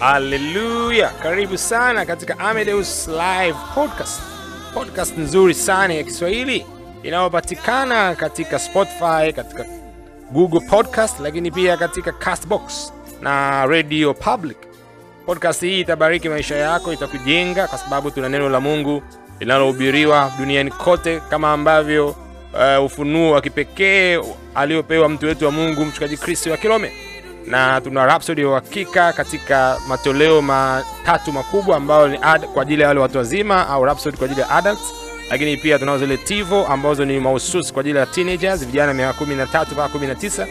Haleluya! 0.00 1.08
Karibu 1.22 1.58
sana 1.58 2.06
katika 2.06 2.38
Amedeus 2.38 3.08
Live 3.08 3.56
Podcast, 3.74 4.20
podcast 4.74 5.18
nzuri 5.18 5.54
sana 5.54 5.94
ya 5.94 6.02
Kiswahili 6.02 6.66
inayopatikana 7.02 8.14
katika 8.14 8.58
Spotify, 8.58 9.32
katika 9.36 9.64
Google 10.32 10.60
Podcast, 10.60 11.20
lakini 11.20 11.50
pia 11.50 11.76
katika 11.76 12.12
Castbox 12.12 12.92
na 13.22 13.66
Radio 13.66 14.14
Public. 14.14 14.56
Podcast 15.26 15.60
hii 15.60 15.80
itabariki 15.80 16.28
maisha 16.28 16.56
yako, 16.56 16.92
itakujenga 16.92 17.68
kwa 17.68 17.78
sababu 17.78 18.10
tuna 18.10 18.28
neno 18.28 18.48
la 18.48 18.60
Mungu 18.60 19.02
linalohubiriwa 19.40 20.32
duniani 20.38 20.70
kote, 20.70 21.20
kama 21.30 21.52
ambavyo 21.52 22.08
uh, 22.78 22.84
ufunuo 22.84 23.30
wa 23.32 23.40
kipekee 23.40 24.20
aliopewa 24.54 25.08
mtu 25.08 25.26
wetu 25.26 25.44
wa 25.44 25.50
Mungu 25.50 25.84
mchungaji 25.84 26.16
Kristo 26.16 26.50
wa 26.50 26.56
Kilome 26.56 26.92
na 27.46 27.80
tuna 27.80 28.06
Rhapsody 28.06 28.40
ya 28.42 28.48
uhakika 28.48 29.12
katika 29.12 29.76
matoleo 29.88 30.42
matatu 30.42 31.32
makubwa 31.32 31.76
ambayo 31.76 32.08
ni 32.08 32.18
ad, 32.22 32.46
kwa 32.46 32.62
ajili 32.62 32.82
ya 32.82 32.88
wale 32.88 33.00
watu 33.00 33.18
wazima 33.18 33.68
au 33.68 33.84
Rhapsody 33.84 34.16
kwa 34.16 34.24
ajili 34.24 34.40
ya 34.40 34.50
adults, 34.50 34.94
lakini 35.30 35.56
pia 35.56 35.78
tunao 35.78 35.98
zile 35.98 36.16
Tivo 36.16 36.66
ambazo 36.66 37.04
ni 37.04 37.20
mahususi 37.20 37.72
kwa 37.72 37.80
ajili 37.80 37.98
ya 37.98 38.06
teenagers, 38.06 38.66
vijana 38.66 38.94
miaka 38.94 39.24
13 39.24 39.66
mpaka 39.72 39.98
19, 39.98 40.46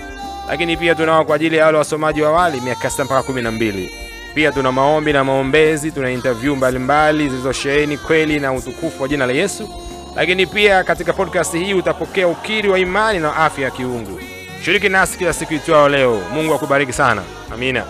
lakini 0.50 0.78
pia 0.78 0.96
tunao 0.96 1.26
kwa 1.26 1.36
ajili 1.36 1.58
ya 1.58 1.66
wale 1.66 1.78
wasomaji 1.78 2.22
wa 2.22 2.30
awali 2.30 2.62
miaka 2.62 2.88
6 2.88 3.04
mpaka 3.06 3.32
12. 3.32 3.90
Pia 4.36 4.52
tuna 4.52 4.72
maombi 4.72 5.14
na 5.14 5.24
maombezi, 5.24 5.92
tuna 5.92 6.12
interview 6.12 6.56
mbalimbali 6.56 7.30
zilizosheheni 7.30 7.98
kweli 7.98 8.40
na 8.40 8.54
utukufu 8.54 9.02
wa 9.04 9.08
jina 9.10 9.26
la 9.26 9.34
Yesu, 9.34 9.70
lakini 10.16 10.46
pia 10.46 10.84
katika 10.84 11.14
podcast 11.14 11.54
hii 11.54 11.74
utapokea 11.74 12.28
ukiri 12.28 12.70
wa 12.70 12.80
imani 12.80 13.20
na 13.20 13.36
afya 13.36 13.66
ya 13.66 13.72
kiungu. 13.72 14.20
Shiriki 14.66 14.90
nasi 14.90 15.18
kila 15.18 15.34
siku 15.34 15.54
itwao 15.54 15.90
leo. 15.90 16.22
Mungu 16.34 16.54
akubariki 16.54 16.94
sana. 16.94 17.24
Amina. 17.54 17.86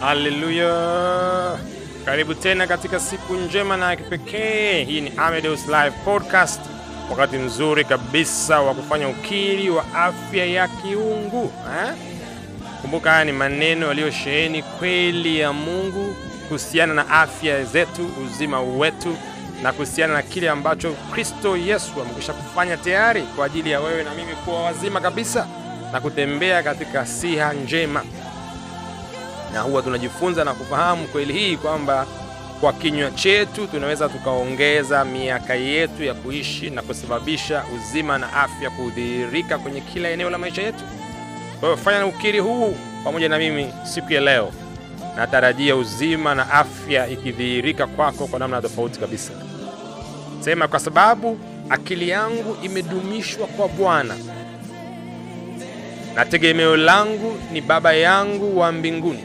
Haleluya. 0.00 1.58
Karibu 2.04 2.34
tena 2.34 2.66
katika 2.66 3.00
siku 3.00 3.34
njema 3.34 3.76
na 3.76 3.96
kipekee. 3.96 4.84
Hii 4.84 5.00
ni 5.00 5.12
Amedeus 5.16 5.66
Live 5.66 5.90
Podcast, 6.04 6.60
wakati 7.10 7.36
mzuri 7.36 7.84
kabisa 7.84 8.60
wa 8.60 8.74
kufanya 8.74 9.08
ukiri 9.08 9.70
wa 9.70 9.84
afya 9.94 10.46
ya 10.46 10.68
kiungu 10.68 11.52
ha? 11.66 11.94
Kumbuka, 12.82 13.10
haya 13.10 13.24
ni 13.24 13.32
maneno 13.32 13.86
yaliyosheheni 13.86 14.62
kweli 14.62 15.38
ya 15.38 15.52
Mungu 15.52 16.16
kuhusiana 16.48 16.94
na 16.94 17.08
afya 17.10 17.64
zetu, 17.64 18.10
uzima 18.26 18.60
wetu 18.62 19.16
na 19.62 19.72
kuhusiana 19.72 20.14
na 20.14 20.22
kile 20.22 20.50
ambacho 20.50 20.92
Kristo 21.12 21.56
Yesu 21.56 21.92
amekwisha 22.02 22.32
kufanya 22.32 22.76
tayari 22.76 23.22
kwa 23.22 23.46
ajili 23.46 23.70
ya 23.70 23.80
wewe 23.80 24.02
na 24.04 24.14
mimi 24.14 24.32
kuwa 24.44 24.62
wazima 24.62 25.00
kabisa 25.00 25.46
na 25.92 26.00
kutembea 26.00 26.62
katika 26.62 27.06
siha 27.06 27.52
njema. 27.52 28.02
Na 29.52 29.60
huwa 29.60 29.82
tunajifunza 29.82 30.44
na 30.44 30.54
kufahamu 30.54 31.06
kweli 31.08 31.32
hii 31.32 31.56
kwamba 31.56 32.06
kwa 32.60 32.72
kinywa 32.72 33.10
chetu 33.10 33.66
tunaweza 33.66 34.08
tukaongeza 34.08 35.04
miaka 35.04 35.54
yetu 35.54 36.04
ya 36.04 36.14
kuishi 36.14 36.70
na 36.70 36.82
kusababisha 36.82 37.64
uzima 37.76 38.18
na 38.18 38.32
afya 38.32 38.70
kudhihirika 38.70 39.58
kwenye 39.58 39.80
kila 39.80 40.08
eneo 40.08 40.30
la 40.30 40.38
maisha 40.38 40.62
yetu. 40.62 40.84
Kwa 41.60 41.68
hiyo 41.68 41.76
fanya 41.76 42.06
ukiri 42.06 42.38
huu 42.38 42.76
pamoja 43.04 43.28
na 43.28 43.38
mimi 43.38 43.72
siku 43.84 44.12
ya 44.12 44.20
leo. 44.20 44.52
Natarajia 45.16 45.76
uzima 45.76 46.34
na 46.34 46.50
afya 46.50 47.08
ikidhihirika 47.08 47.86
kwako 47.86 48.26
kwa 48.26 48.38
namna 48.38 48.62
tofauti 48.62 49.00
kabisa. 49.00 49.32
Sema, 50.44 50.68
kwa 50.68 50.78
sababu 50.80 51.38
akili 51.70 52.08
yangu 52.08 52.56
imedumishwa 52.62 53.46
kwa 53.46 53.68
Bwana 53.68 54.14
na 56.14 56.24
tegemeo 56.24 56.76
langu 56.76 57.38
ni 57.52 57.60
Baba 57.60 57.92
yangu 57.92 58.58
wa 58.58 58.72
mbinguni, 58.72 59.24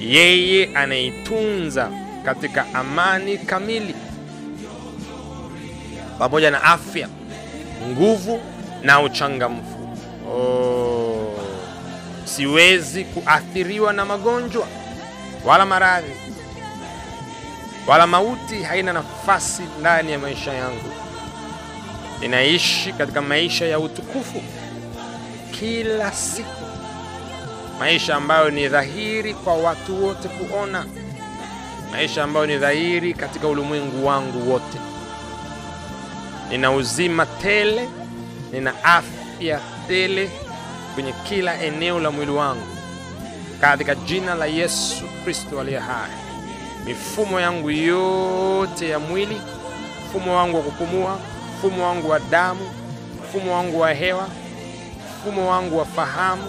yeye 0.00 0.70
anaitunza 0.76 1.90
katika 2.24 2.74
amani 2.74 3.38
kamili, 3.38 3.94
pamoja 6.18 6.50
na 6.50 6.62
afya, 6.62 7.08
nguvu 7.88 8.40
na 8.82 9.00
uchangamfu. 9.02 9.76
Oh, 10.30 11.38
siwezi 12.24 13.04
kuathiriwa 13.04 13.92
na 13.92 14.04
magonjwa 14.04 14.66
wala 15.44 15.66
maradhi 15.66 16.12
wala 17.90 18.06
mauti 18.06 18.62
haina 18.62 18.92
nafasi 18.92 19.62
ndani 19.80 20.12
ya 20.12 20.18
maisha 20.18 20.52
yangu. 20.52 20.92
Ninaishi 22.20 22.92
katika 22.92 23.20
maisha 23.22 23.66
ya 23.66 23.78
utukufu 23.78 24.42
kila 25.60 26.12
siku, 26.12 26.64
maisha 27.78 28.16
ambayo 28.16 28.50
ni 28.50 28.68
dhahiri 28.68 29.34
kwa 29.34 29.54
watu 29.54 30.04
wote 30.04 30.28
kuona, 30.28 30.84
maisha 31.92 32.24
ambayo 32.24 32.46
ni 32.46 32.58
dhahiri 32.58 33.14
katika 33.14 33.48
ulimwengu 33.48 34.06
wangu 34.06 34.52
wote. 34.52 34.78
Nina 36.50 36.72
uzima 36.72 37.26
tele, 37.26 37.88
nina 38.52 38.84
afya 38.84 39.60
tele 39.88 40.30
kwenye 40.94 41.12
kila 41.28 41.60
eneo 41.62 42.00
la 42.00 42.10
mwili 42.10 42.32
wangu, 42.32 42.66
katika 43.60 43.94
jina 43.94 44.34
la 44.34 44.46
Yesu 44.46 45.04
Kristo 45.24 45.60
aliye 45.60 45.78
hai. 45.78 46.29
Mifumo 46.84 47.40
yangu 47.40 47.70
yote 47.70 48.88
ya 48.88 48.98
mwili, 48.98 49.40
mfumo 50.08 50.36
wangu 50.36 50.56
wa 50.56 50.62
kupumua, 50.62 51.18
mfumo 51.58 51.84
wangu 51.86 52.10
wa 52.10 52.18
damu, 52.20 52.70
mfumo 53.24 53.54
wangu 53.54 53.80
wa 53.80 53.92
hewa, 53.92 54.28
mfumo 55.20 55.50
wangu 55.50 55.78
wa 55.78 55.84
fahamu, 55.84 56.42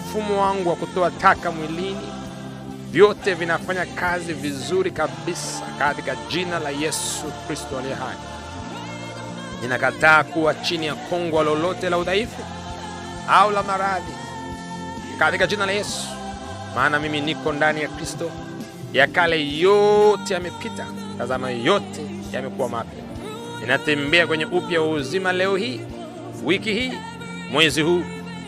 mfumo 0.00 0.42
wangu 0.42 0.68
wa 0.68 0.76
kutoa 0.76 1.10
taka 1.10 1.50
mwilini, 1.52 2.08
vyote 2.90 3.34
vinafanya 3.34 3.86
kazi 3.86 4.32
vizuri 4.32 4.90
kabisa 4.90 5.62
katika 5.78 6.16
jina 6.30 6.58
la 6.58 6.70
Yesu 6.70 7.24
Kristo 7.46 7.78
aliye 7.78 7.94
hai. 7.94 8.16
Ninakataa 9.62 10.24
kuwa 10.24 10.54
chini 10.54 10.86
ya 10.86 10.94
kongwa 10.94 11.42
lolote 11.42 11.90
la 11.90 11.98
udhaifu 11.98 12.42
au 13.28 13.50
la 13.50 13.62
maradhi 13.62 14.12
katika 15.18 15.46
jina 15.46 15.66
la 15.66 15.72
Yesu, 15.72 16.06
maana 16.74 16.98
mimi 16.98 17.20
niko 17.20 17.52
ndani 17.52 17.80
ya 17.82 17.88
Kristo 17.88 18.30
ya 18.96 19.06
kale 19.06 19.48
yote 19.58 20.34
yamepita, 20.34 20.86
tazama 21.18 21.50
yote 21.50 22.06
yamekuwa 22.32 22.68
mapya. 22.68 23.04
Ninatembea 23.60 24.26
kwenye 24.26 24.44
upya 24.44 24.80
wa 24.80 24.88
uzima 24.90 25.32
leo 25.32 25.56
hii, 25.56 25.80
wiki 26.44 26.72
hii, 26.74 26.92
mwezi 27.52 27.82
huu, 27.82 28.02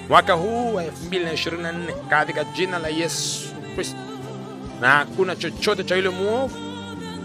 mwaka 0.08 0.32
huu 0.32 0.74
wa 0.74 0.84
2024 0.84 1.72
katika 2.08 2.44
jina 2.44 2.78
la 2.78 2.88
Yesu 2.88 3.48
Kristo, 3.74 3.96
na 4.80 4.88
hakuna 4.90 5.36
chochote 5.36 5.84
cha 5.84 5.96
yule 5.96 6.08
mwovu 6.08 6.56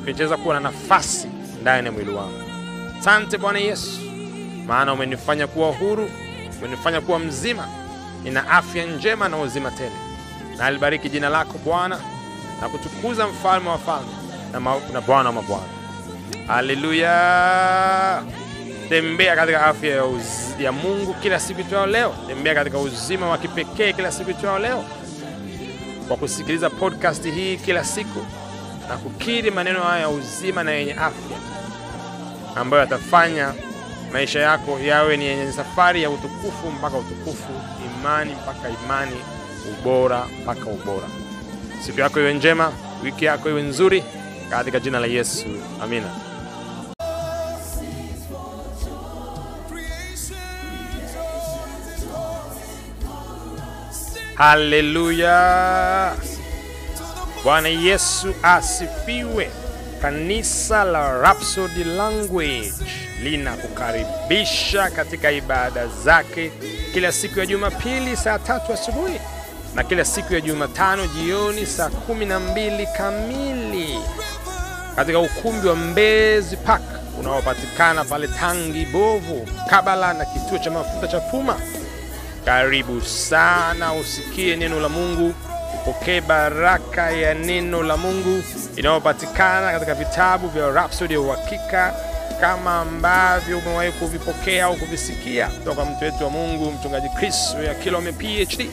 kinachoweza 0.06 0.38
kuwa 0.38 0.54
na 0.56 0.60
nafasi 0.60 1.28
ndani 1.62 1.86
ya 1.86 1.92
mwili 1.92 2.12
wangu. 2.12 2.40
Asante 3.00 3.38
Bwana 3.38 3.60
Yesu, 3.60 4.00
maana 4.68 4.94
umenifanya 4.94 5.48
kuwa 5.48 5.72
huru, 5.72 6.10
umenifanya 6.60 7.02
kuwa 7.02 7.20
mzima, 7.20 7.68
nina 8.24 8.50
afya 8.50 8.86
njema 8.86 9.30
na 9.30 9.38
uzima 9.38 9.72
tele. 9.72 9.96
Na 10.58 10.66
alibariki 10.66 11.10
jina 11.10 11.30
lako 11.30 11.58
Bwana 11.66 12.00
na 12.62 12.69
kutukuza 12.69 13.28
mfalme 13.28 13.69
wa 13.69 13.78
falme 13.78 14.08
na, 14.52 14.59
na 14.94 15.02
Bwana 15.02 15.30
wa 15.30 15.36
mabwana. 15.36 15.64
Haleluya! 16.47 18.24
Tembea 18.90 19.36
katika 19.36 19.66
afya 19.66 19.96
ya, 19.96 20.03
ya 20.59 20.72
Mungu 20.72 21.13
kila 21.13 21.40
siku 21.40 21.62
itwao 21.62 21.86
leo. 21.86 22.16
Tembea 22.28 22.56
katika 22.56 22.78
uzima 22.80 23.30
wa 23.30 23.38
kipekee 23.38 23.94
kila 23.94 24.12
siku 24.12 24.31
itwao 24.31 24.59
leo, 24.59 24.84
kwa 26.08 26.18
kusikiliza 26.18 26.69
podcast 26.69 27.24
hii 27.34 27.58
kila 27.58 27.84
siku 27.86 28.25
na 28.90 28.97
kukiri 28.97 29.52
maneno 29.52 29.80
haya 29.84 30.02
ya 30.02 30.09
uzima 30.09 30.63
na 30.63 30.72
yenye 30.72 30.94
afya 30.94 31.38
ambayo 32.56 32.81
yatafanya 32.81 33.53
maisha 34.13 34.40
yako 34.40 34.80
yawe 34.80 35.18
ni 35.18 35.25
yenye 35.25 35.52
safari 35.52 36.03
ya 36.03 36.09
utukufu 36.09 36.72
mpaka 36.72 36.97
utukufu, 36.97 37.52
imani 37.86 38.31
mpaka 38.36 38.69
imani, 38.86 39.16
ubora 39.72 40.25
mpaka 40.44 40.66
ubora. 40.66 41.08
Siku 41.85 42.00
yako 42.00 42.19
iwe 42.19 42.33
njema, 42.33 42.74
wiki 43.03 43.25
yako 43.25 43.50
iwe 43.50 43.62
nzuri, 43.62 44.03
katika 44.50 44.80
jina 44.80 45.00
la 45.00 45.07
Yesu, 45.07 45.45
amina. 45.83 46.09
Haleluya! 54.83 56.13
Bwana 57.44 57.68
Yesu 57.69 58.33
asifiwe. 58.44 59.50
Kanisa 60.01 60.83
la 60.83 61.21
Rhapsody 61.21 61.83
Language 61.83 62.74
linakukaribisha 63.24 64.89
katika 64.89 65.31
ibada 65.31 65.88
zake 65.88 66.51
kila 66.94 67.12
siku 67.12 67.39
ya 67.39 67.45
Jumapili 67.45 68.18
saa 68.18 68.39
tatu 68.39 68.74
asubuhi 68.74 69.19
na 69.75 69.84
kila 69.84 70.06
siku 70.06 70.34
ya 70.34 70.42
Jumatano 70.42 71.08
jioni 71.08 71.66
saa 71.66 71.90
kumi 71.90 72.25
na 72.25 72.40
mbili 72.40 72.88
kamili 72.98 74.00
katika 74.96 75.20
ukumbi 75.20 75.68
wa 75.68 75.75
Mbezi 75.75 76.58
Park 76.58 76.81
unaopatikana 77.20 78.04
pale 78.04 78.28
Tangi 78.28 78.86
Bovu, 78.86 79.48
kabala 79.70 80.14
na 80.14 80.25
kituo 80.25 80.58
cha 80.58 80.72
mafuta 80.72 81.08
cha 81.08 81.20
Puma. 81.20 81.56
Karibu 82.46 83.02
sana 83.02 83.94
usikie 83.94 84.56
neno 84.56 84.80
la 84.80 84.90
Mungu, 84.90 85.34
upokee 85.81 86.22
baraka 86.22 87.12
ya 87.12 87.34
neno 87.34 87.84
la 87.84 87.98
Mungu 87.98 88.44
inayopatikana 88.76 89.72
katika 89.72 89.94
vitabu 89.94 90.48
vya 90.48 90.69
Rhapsody 90.72 91.14
ya 91.14 91.19
Uhakika 91.19 91.94
kama 92.42 92.80
ambavyo 92.81 93.58
umewahi 93.58 93.92
kuvipokea 93.92 94.66
au 94.66 94.76
kuvisikia 94.76 95.48
kutoka 95.48 95.86
mtu 95.86 96.04
wetu 96.04 96.24
wa 96.24 96.30
Mungu 96.30 96.72
mchungaji 96.72 97.10
Chris 97.10 97.56
ya 97.68 97.76
Kilome 97.76 98.12
PhD. 98.14 98.69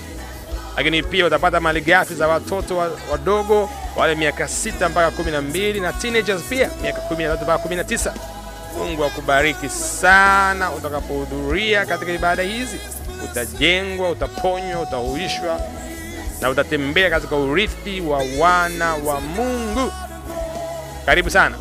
Lakini 0.81 1.03
pia 1.03 1.27
utapata 1.27 1.61
malighafi 1.61 2.15
za 2.15 2.29
watoto 2.29 2.77
wa- 2.77 2.91
wadogo 3.13 3.71
wale 3.97 4.15
miaka 4.15 4.49
sita 4.49 4.89
mpaka 4.89 5.11
kumi 5.11 5.31
na 5.31 5.41
na 5.81 5.93
teenagers 5.93 6.43
pia 6.43 6.71
miaka 6.83 7.01
kumi 7.01 7.25
na 7.25 7.31
tatu 7.31 7.45
mpaka 7.45 7.59
kumi 7.63 7.77
na 7.77 7.85
tisa. 7.85 8.15
Mungu 8.79 9.05
akubariki 9.05 9.69
sana 9.69 10.73
utakapohudhuria 10.73 11.87
katika 11.87 12.13
ibada 12.13 12.43
hizi. 12.43 12.77
Utajengwa, 13.25 14.11
utaponywa, 14.11 14.81
utahuishwa 14.81 15.61
na 16.41 16.51
utatembea 16.51 17.11
katika 17.11 17.37
urithi 17.37 18.01
wa 18.01 18.23
wana 18.39 18.95
wa 18.95 19.21
Mungu. 19.21 19.93
Karibu 21.07 21.31
sana. 21.31 21.57